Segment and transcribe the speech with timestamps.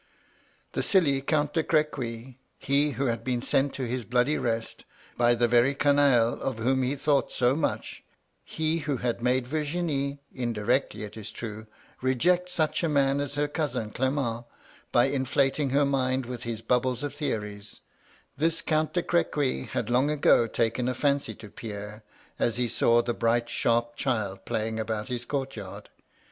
[0.71, 4.83] The silly Count de Crequy,— ^he who had been sent to his bloody rest,
[5.15, 8.03] by the very canaille of whom he thought so much,—
[8.43, 11.67] he who had made Virginie (indirectly, it is true)
[12.01, 14.45] reject such a man as her cousin Clement,
[14.91, 17.81] by inflating her mind with his bubbles of theories,—
[18.39, 20.31] this Count de Crequy had long MY LADY LUDLOW.
[20.31, 22.01] 163 ago taken a fancy to Pierre^
[22.39, 25.89] as he saw the bright sharp child playing about his court yard.